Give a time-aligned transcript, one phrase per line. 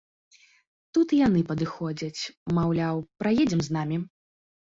[0.97, 2.21] Тут і яны падыходзяць,
[2.59, 3.97] маўляў, праедзем з намі.